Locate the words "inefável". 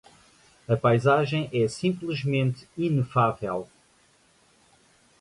2.75-3.69